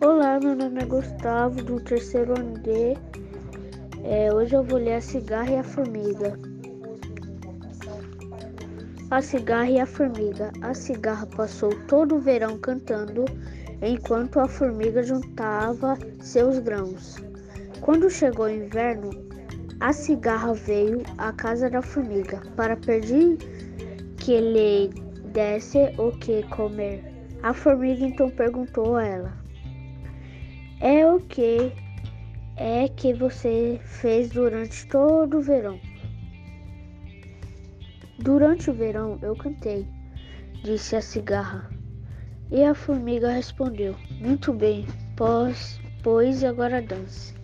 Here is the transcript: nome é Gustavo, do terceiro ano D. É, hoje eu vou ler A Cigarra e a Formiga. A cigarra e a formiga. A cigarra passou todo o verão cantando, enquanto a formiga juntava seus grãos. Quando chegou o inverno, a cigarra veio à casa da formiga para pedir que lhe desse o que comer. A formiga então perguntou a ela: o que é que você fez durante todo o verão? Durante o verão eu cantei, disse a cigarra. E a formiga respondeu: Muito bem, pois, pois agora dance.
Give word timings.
nome 0.00 0.80
é 0.80 0.84
Gustavo, 0.84 1.62
do 1.62 1.80
terceiro 1.80 2.38
ano 2.38 2.56
D. 2.58 2.96
É, 4.04 4.32
hoje 4.32 4.54
eu 4.54 4.62
vou 4.62 4.78
ler 4.78 4.94
A 4.94 5.00
Cigarra 5.00 5.50
e 5.50 5.56
a 5.56 5.64
Formiga. 5.64 6.38
A 9.10 9.22
cigarra 9.22 9.70
e 9.70 9.80
a 9.80 9.86
formiga. 9.86 10.52
A 10.60 10.74
cigarra 10.74 11.26
passou 11.26 11.70
todo 11.86 12.16
o 12.16 12.20
verão 12.20 12.58
cantando, 12.58 13.24
enquanto 13.82 14.38
a 14.38 14.46
formiga 14.46 15.02
juntava 15.02 15.96
seus 16.20 16.58
grãos. 16.58 17.16
Quando 17.80 18.10
chegou 18.10 18.46
o 18.46 18.50
inverno, 18.50 19.10
a 19.80 19.94
cigarra 19.94 20.52
veio 20.52 21.02
à 21.16 21.32
casa 21.32 21.70
da 21.70 21.80
formiga 21.80 22.42
para 22.54 22.76
pedir 22.76 23.38
que 24.18 24.38
lhe 24.38 24.90
desse 25.32 25.78
o 25.96 26.12
que 26.18 26.42
comer. 26.50 27.02
A 27.42 27.54
formiga 27.54 28.04
então 28.04 28.28
perguntou 28.28 28.96
a 28.96 29.04
ela: 29.04 29.47
o 31.18 31.20
que 31.22 31.72
é 32.56 32.88
que 32.88 33.12
você 33.12 33.80
fez 33.82 34.30
durante 34.30 34.86
todo 34.86 35.38
o 35.38 35.42
verão? 35.42 35.80
Durante 38.20 38.70
o 38.70 38.72
verão 38.72 39.18
eu 39.20 39.34
cantei, 39.34 39.84
disse 40.62 40.94
a 40.94 41.00
cigarra. 41.00 41.68
E 42.52 42.62
a 42.62 42.72
formiga 42.72 43.32
respondeu: 43.32 43.96
Muito 44.20 44.52
bem, 44.52 44.86
pois, 45.16 45.80
pois 46.04 46.44
agora 46.44 46.80
dance. 46.80 47.37